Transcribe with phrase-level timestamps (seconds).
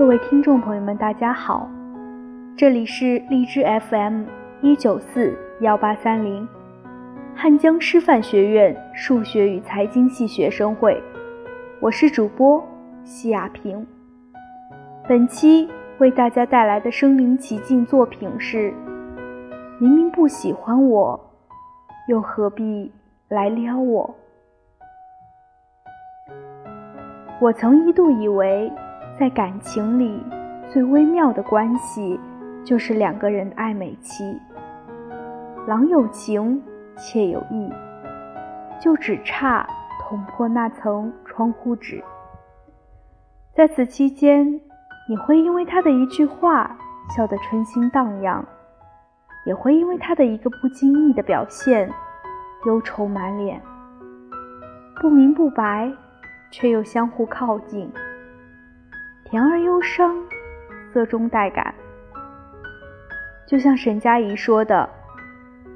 [0.00, 1.68] 各位听众朋友们，大家好，
[2.56, 4.24] 这里是荔枝 FM
[4.62, 6.48] 一九四幺八三零，
[7.36, 10.98] 汉江师范学院数学与财经系学生会，
[11.82, 12.66] 我是主播
[13.04, 13.86] 西亚平。
[15.06, 15.68] 本期
[15.98, 18.72] 为大家带来的身临其境作品是：
[19.78, 21.20] 明明不喜欢我，
[22.08, 22.90] 又何必
[23.28, 24.14] 来撩我？
[27.38, 28.72] 我曾一度以为。
[29.20, 30.18] 在感情里，
[30.66, 32.18] 最微妙的关系
[32.64, 34.24] 就是两个人的暧昧期。
[35.66, 36.62] 郎有情，
[36.96, 37.70] 妾有意，
[38.80, 39.66] 就只差
[40.00, 42.02] 捅破那层窗户纸。
[43.54, 44.58] 在此期间，
[45.06, 46.74] 你会因为他的一句话
[47.14, 48.42] 笑得春心荡漾，
[49.44, 51.92] 也会因为他的一个不经意的表现
[52.64, 53.60] 忧愁满脸。
[54.98, 55.92] 不明不白，
[56.50, 57.92] 却又相互靠近。
[59.30, 60.12] 甜而忧伤，
[60.92, 61.72] 色中带感。
[63.46, 64.88] 就像沈佳宜说的：“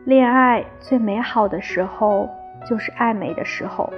[0.05, 2.29] 恋爱最美好的时候
[2.69, 3.89] 就是暧昧的时候，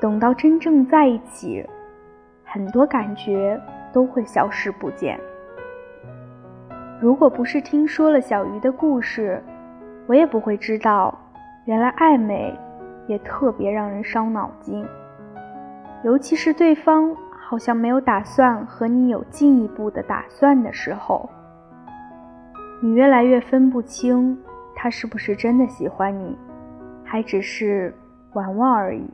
[0.00, 1.66] 等到真正在一起，
[2.44, 3.60] 很多感觉
[3.92, 5.18] 都会消失不见。”
[7.02, 9.42] 如果不是听说了小鱼的故事，
[10.06, 11.12] 我也不会知道，
[11.64, 12.56] 原来暧昧
[13.08, 14.86] 也特别让人伤脑筋，
[16.04, 17.16] 尤其是对方。
[17.50, 21.30] 好像没有打算和你有进一步的打算的时候，
[22.82, 24.38] 你越来越分不清
[24.76, 26.36] 他是不是真的喜欢你，
[27.02, 27.94] 还只是
[28.34, 29.08] 玩玩而已。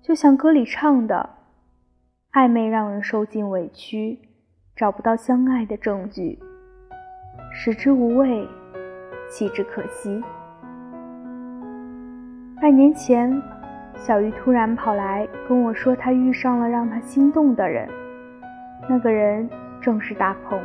[0.00, 1.28] 就像歌里唱的
[2.32, 4.18] ：“暧昧让人受尽委屈，
[4.74, 6.38] 找不到相爱的证据，
[7.52, 8.48] 食之无味，
[9.28, 10.24] 弃之可惜。”
[12.58, 13.53] 半年前。
[13.96, 17.88] 小鱼突然跑来跟我说，他遇上了让他心动的人，
[18.88, 19.48] 那个人
[19.80, 20.60] 正是大鹏。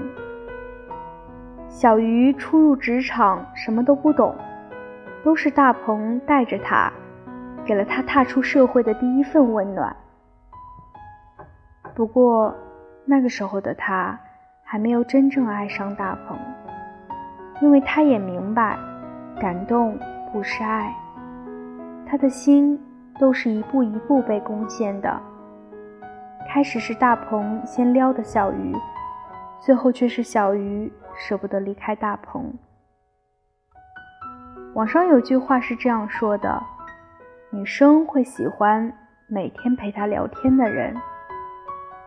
[1.69, 4.35] 小鱼初入职场，什么都不懂，
[5.23, 6.91] 都是大鹏带着他，
[7.63, 9.95] 给了他踏出社会的第一份温暖。
[11.95, 12.53] 不过，
[13.05, 14.19] 那个时候的他
[14.63, 16.37] 还没有真正爱上大鹏，
[17.61, 18.77] 因为他也明白，
[19.39, 19.97] 感动
[20.33, 20.93] 不是爱，
[22.05, 22.77] 他的心。
[23.19, 25.21] 都是一步一步被攻陷的。
[26.47, 28.73] 开始是大鹏先撩的小鱼，
[29.59, 32.51] 最后却是小鱼舍不得离开大鹏。
[34.73, 36.63] 网上有句话是这样说的：
[37.51, 38.91] 女生会喜欢
[39.27, 40.95] 每天陪她聊天的人，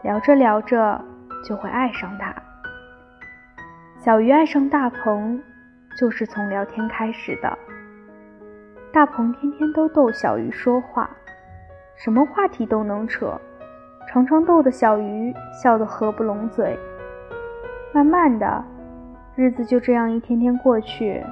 [0.02, 1.00] 聊着聊着
[1.44, 2.34] 就会爱上他。
[3.98, 5.40] 小鱼爱上大鹏，
[5.96, 7.58] 就是从聊天开始的。
[8.92, 11.08] 大鹏天天都逗小鱼说话，
[11.94, 13.40] 什么话题都能扯，
[14.06, 16.78] 常常逗得小鱼笑得合不拢嘴。
[17.94, 18.62] 慢慢的，
[19.34, 21.24] 日子就这样一天天过去，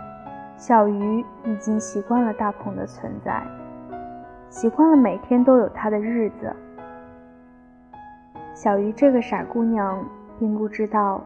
[0.57, 3.43] 小鱼已经习惯了大鹏的存在，
[4.49, 6.57] 习惯了每天都有他的日子。
[8.55, 10.03] 小鱼这个傻姑娘
[10.39, 11.23] 并不知道，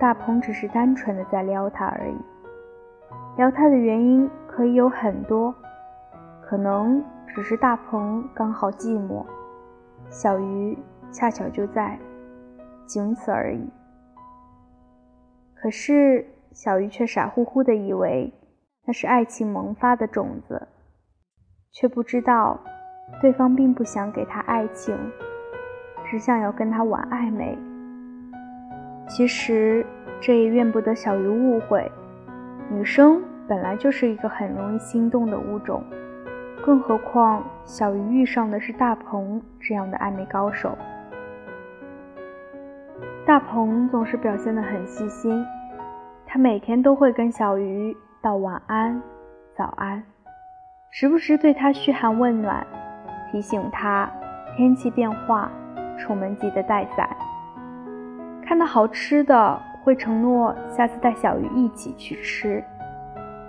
[0.00, 2.16] 大鹏只是单纯的在撩她而已。
[3.36, 5.54] 撩她的原因可以有很多。
[6.48, 9.26] 可能只是大鹏刚好寂寞，
[10.08, 10.78] 小鱼
[11.10, 11.98] 恰巧就在，
[12.86, 13.68] 仅此而已。
[15.56, 18.32] 可是小鱼却傻乎乎的以为
[18.86, 20.68] 那是爱情萌发的种子，
[21.72, 22.60] 却不知道
[23.20, 24.96] 对方并不想给他爱情，
[26.04, 27.58] 只想要跟他玩暧昧。
[29.08, 29.84] 其实
[30.20, 31.90] 这也怨不得小鱼误会，
[32.70, 35.82] 女生本来就是一个很容易心动的物种。
[36.66, 40.76] 更何况，小鱼遇上的是大鹏这样的暧昧高手。
[43.24, 45.46] 大鹏总是表现得很细心，
[46.26, 49.00] 他每天都会跟小鱼道晚安、
[49.56, 50.02] 早安，
[50.90, 52.66] 时不时对他嘘寒问暖，
[53.30, 54.10] 提醒他
[54.56, 55.48] 天气变化，
[55.96, 57.08] 出门记得带伞。
[58.44, 62.60] 看到好吃的，会承诺下次带小鱼一起去吃；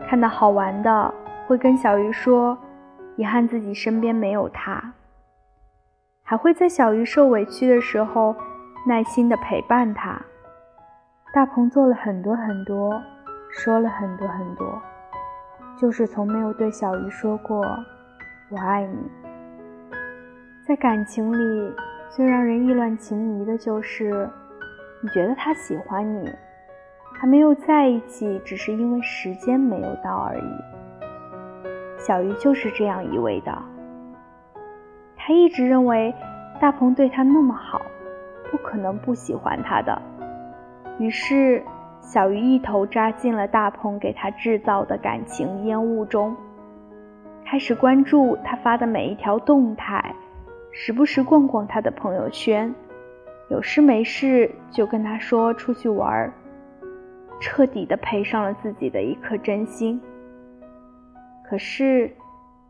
[0.08, 1.12] 看到好玩的，
[1.48, 2.56] 会跟小鱼说。
[3.18, 4.94] 遗憾自己身边没有他，
[6.24, 8.36] 还会在小鱼受委屈的时候
[8.88, 10.22] 耐心的陪伴他。
[11.34, 13.02] 大鹏做了很多很多，
[13.50, 14.80] 说了很多很多，
[15.76, 17.66] 就是从没有对小鱼说过
[18.50, 18.98] “我爱你”。
[20.68, 21.74] 在感情里，
[22.10, 24.30] 最让人意乱情迷的就是，
[25.02, 26.30] 你觉得他喜欢你，
[27.20, 30.77] 还没有在一起，只是因为时间没有到而已。
[32.08, 33.62] 小鱼就是这样以为的。
[35.18, 36.16] 他一直认为
[36.58, 37.82] 大鹏对他那么好，
[38.50, 40.02] 不可能不喜欢他的。
[41.00, 41.62] 于是，
[42.00, 46.34] 小鱼一头扎进了大鹏给他制造的感情烟雾中，
[47.46, 50.16] 开始关注他发的每一条动态，
[50.72, 52.74] 时不时逛逛他的朋友圈，
[53.50, 56.34] 有事没事就跟他说出去玩儿，
[57.42, 60.02] 彻底的赔上了自己的一颗真心。
[61.50, 62.12] 可是，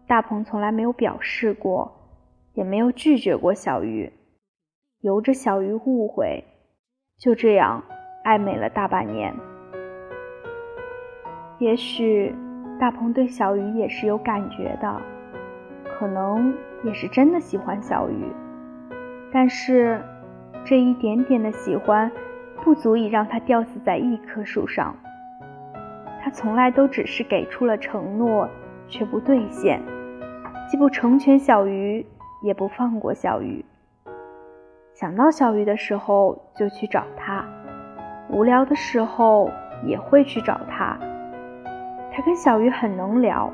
[0.07, 1.91] 大鹏从来没有表示过，
[2.53, 4.12] 也没有拒绝过小鱼，
[5.01, 6.44] 由着小鱼误会，
[7.18, 7.83] 就这样。
[8.24, 9.33] 暧昧了大半年，
[11.59, 12.35] 也许
[12.77, 15.01] 大鹏对小鱼也是有感觉的，
[15.97, 16.53] 可能
[16.83, 18.25] 也是真的喜欢小鱼，
[19.31, 20.03] 但是
[20.65, 22.12] 这一点点的喜欢，
[22.65, 24.94] 不足以让他吊死在一棵树上。
[26.21, 28.50] 他从来都只是给出了承诺，
[28.88, 29.81] 却不兑现，
[30.69, 32.06] 既不成全小鱼，
[32.42, 33.63] 也不放过小鱼。
[34.94, 37.45] 想到小鱼的时候，就去找他。
[38.30, 39.50] 无聊的时候
[39.86, 40.98] 也会去找他。
[42.12, 43.51] 他跟小鱼很能聊，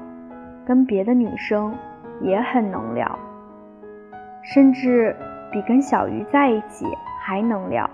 [0.65, 1.75] 跟别的女生
[2.21, 3.19] 也很能聊，
[4.41, 5.15] 甚至
[5.51, 6.85] 比跟小鱼在一起
[7.19, 7.89] 还能聊。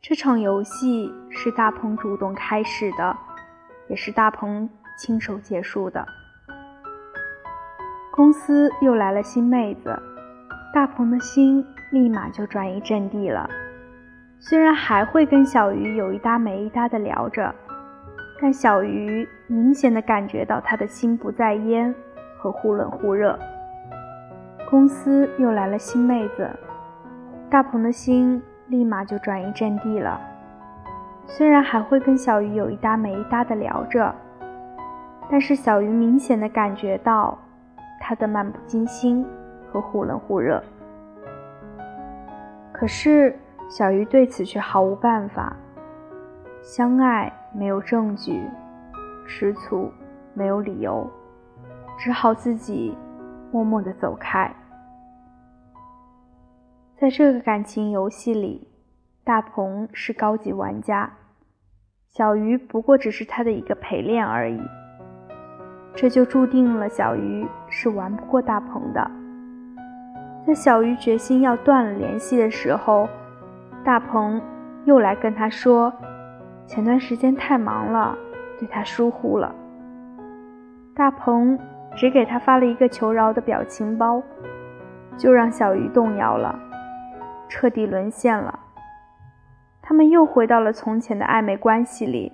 [0.00, 3.16] 这场游戏是大鹏主动开始的，
[3.92, 4.66] 也是大鹏
[4.96, 6.02] 亲手结束的。
[8.10, 9.94] 公司又来了新妹子，
[10.72, 11.62] 大鹏的心。
[11.90, 13.46] 立马就转移阵地了。
[14.40, 17.54] 虽然还会跟小鱼有一搭没一搭的聊着，
[18.40, 21.94] 但小鱼明显的感觉到他的心不在焉
[22.38, 23.38] 和忽冷忽热。
[24.70, 26.48] 公司又来了新妹子，
[27.50, 30.18] 大鹏的心立马就转移阵地了。
[31.26, 34.14] 虽然还会跟小鱼有一搭没一搭的聊着，
[35.30, 37.38] 但是小鱼明显的感觉到
[38.00, 39.24] 他的漫不经心
[39.70, 40.62] 和忽冷忽热。
[42.72, 43.38] 可是
[43.68, 45.56] 小鱼对此却毫无办法。
[46.60, 48.48] 相爱没有证据，
[49.26, 49.90] 吃醋
[50.32, 51.10] 没有理由，
[51.98, 52.96] 只好自己
[53.50, 54.48] 默默地走开。
[56.96, 58.68] 在这个感情游戏里，
[59.24, 61.08] 大鹏是高级玩家，
[62.08, 64.60] 小鱼不过只是他的一个陪练而已。
[65.94, 69.10] 这就注定了小鱼是玩不过大鹏的。
[70.44, 73.08] 在小鱼决心要断了联系的时候，
[73.84, 74.42] 大鹏
[74.86, 75.92] 又来跟他说，
[76.66, 78.18] 前段时间太忙了，
[78.58, 79.54] 对他疏忽了。
[80.96, 81.56] 大鹏
[81.94, 84.20] 只给他发了一个求饶的表情包，
[85.16, 86.58] 就让小鱼动摇了，
[87.48, 88.58] 彻底沦陷了。
[89.84, 92.32] 他们又回到了从前的暧昧关系里，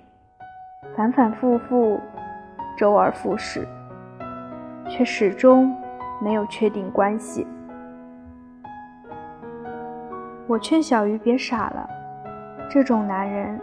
[0.95, 1.99] 反反复复，
[2.77, 3.67] 周而复始，
[4.87, 5.75] 却始终
[6.21, 7.47] 没有确定关系。
[10.47, 11.89] 我劝小鱼别傻了，
[12.69, 13.59] 这种男人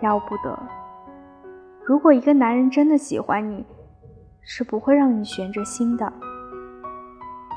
[0.00, 0.58] 要不得。
[1.84, 3.64] 如果一个男人真的喜欢你，
[4.40, 6.10] 是不会让你悬着心的。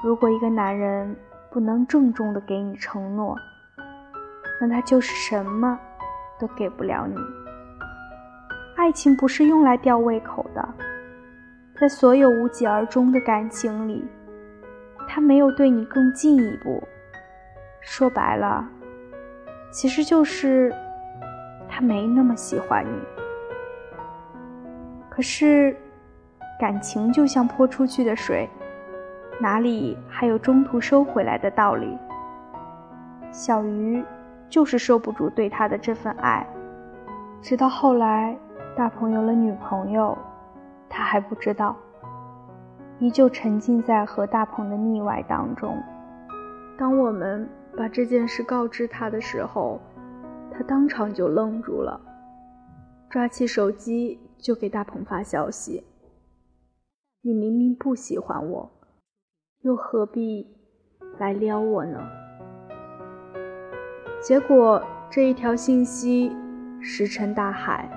[0.03, 1.15] 如果一个男人
[1.49, 3.35] 不能郑重的给你承诺，
[4.59, 5.79] 那他就是什么
[6.39, 7.15] 都给不了你。
[8.75, 10.69] 爱情不是用来吊胃口的，
[11.79, 14.05] 在所有无疾而终的感情里，
[15.07, 16.81] 他没有对你更进一步。
[17.81, 18.67] 说白了，
[19.71, 20.73] 其实就是
[21.67, 22.99] 他没那么喜欢你。
[25.09, 25.75] 可是，
[26.59, 28.49] 感情就像泼出去的水，
[29.41, 31.97] 哪里还有中途收回来的道理？
[33.31, 34.03] 小鱼
[34.49, 36.47] 就是受不住对他的这份爱，
[37.41, 38.37] 直到后来
[38.75, 40.17] 大鹏有了女朋友，
[40.89, 41.75] 他还不知道，
[42.99, 45.77] 依旧沉浸在和大鹏的腻歪当中。
[46.77, 47.47] 当我们。
[47.77, 49.79] 把这件事告知他的时候，
[50.51, 52.01] 他当场就愣住了，
[53.09, 55.85] 抓起手机就给大鹏发消息
[57.21, 58.69] ：“你明明不喜欢我，
[59.61, 60.57] 又何必
[61.19, 62.01] 来撩我呢？”
[64.21, 66.35] 结果这一条信息
[66.81, 67.89] 石沉大海，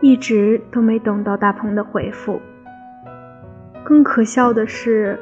[0.00, 2.40] 一直都没等到大鹏的回复。
[3.84, 5.18] 更可笑的是。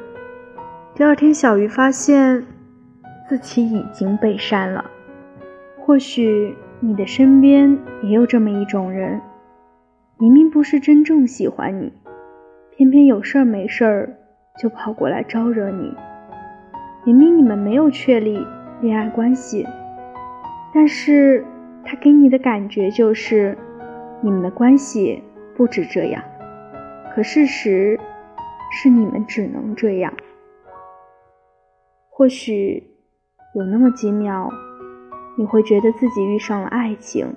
[0.93, 2.45] 第二天，小鱼发现
[3.27, 4.85] 自己已经被删了。
[5.79, 9.19] 或许你的身边也有这么一种人，
[10.19, 11.91] 明明不是真正喜欢你，
[12.71, 14.17] 偏偏有事儿没事儿
[14.59, 15.95] 就跑过来招惹你。
[17.03, 18.45] 明明你们没有确立
[18.79, 19.65] 恋爱关系，
[20.71, 21.43] 但是
[21.83, 23.57] 他给你的感觉就是
[24.21, 25.23] 你们的关系
[25.57, 26.23] 不止这样。
[27.13, 27.99] 可事实
[28.71, 30.13] 是你们只能这样。
[32.09, 32.83] 或许
[33.55, 34.51] 有那么几秒，
[35.39, 37.33] 你会觉得自己遇上了爱情，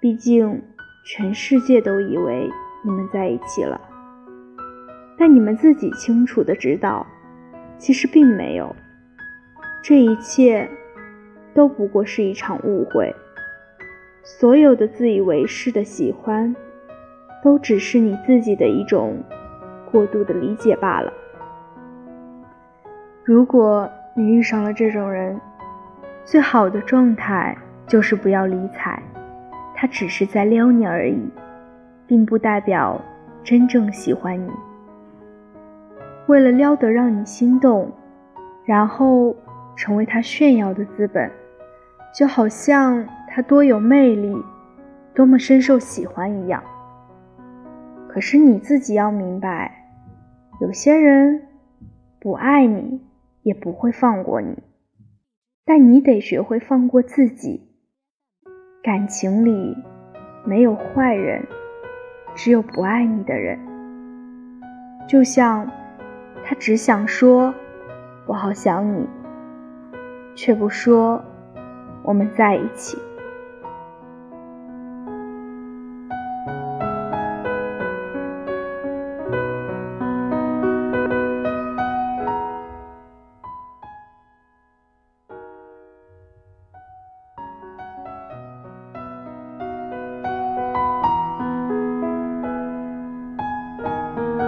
[0.00, 0.60] 毕竟
[1.06, 2.50] 全世界都以为
[2.84, 3.80] 你们在一起了。
[5.16, 7.06] 但你们自己清楚的知道，
[7.78, 8.74] 其实并没有。
[9.82, 10.68] 这一切
[11.54, 13.14] 都不过是一场误会。
[14.22, 16.54] 所有的自以为是的喜欢，
[17.42, 19.22] 都只是你自己的一种
[19.90, 21.12] 过度的理解罢了。
[23.24, 25.40] 如果你遇上了这种人，
[26.24, 27.56] 最好的状态
[27.86, 29.02] 就是不要理睬，
[29.74, 31.30] 他只是在撩你而已，
[32.06, 33.00] 并不代表
[33.42, 34.50] 真正喜欢你。
[36.28, 37.90] 为了撩得让你心动，
[38.66, 39.34] 然后
[39.74, 41.30] 成为他炫耀的资本，
[42.14, 44.36] 就好像他多有魅力，
[45.14, 46.62] 多么深受喜欢一样。
[48.10, 49.86] 可是你自己要明白，
[50.60, 51.42] 有些人
[52.20, 53.00] 不爱你，
[53.42, 54.54] 也不会放过你，
[55.64, 57.70] 但你得学会放过自己。
[58.82, 59.74] 感情里
[60.44, 61.42] 没有坏人，
[62.34, 63.58] 只有不爱你的人。
[65.08, 65.66] 就像。
[66.48, 67.54] 他只想说
[68.24, 69.06] “我好想你”，
[70.34, 71.22] 却不说
[72.02, 72.96] “我们在一起”。